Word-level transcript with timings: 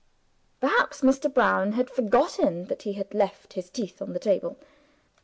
Perhaps 0.59 1.01
Mr. 1.01 1.31
Brown 1.31 1.73
had 1.73 1.87
forgotten 1.87 2.65
that 2.69 2.81
he 2.81 2.93
had 2.93 3.13
left 3.13 3.53
his 3.53 3.69
teeth 3.69 4.01
on 4.01 4.13
the 4.13 4.19
table. 4.19 4.57